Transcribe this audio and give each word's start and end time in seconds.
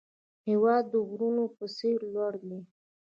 هېواد 0.47 0.83
د 0.93 0.95
غرونو 1.07 1.43
په 1.55 1.65
څېر 1.77 1.99
لوړ 2.13 2.33
دی. 2.49 2.59